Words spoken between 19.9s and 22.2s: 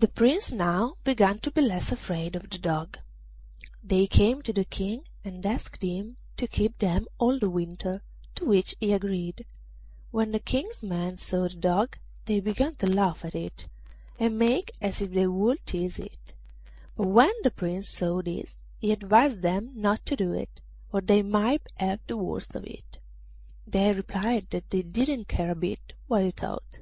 to do it, or they might have the